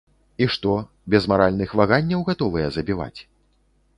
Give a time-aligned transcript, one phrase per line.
[0.43, 0.71] І што,
[1.13, 3.19] без маральных ваганняў гатовыя забіваць?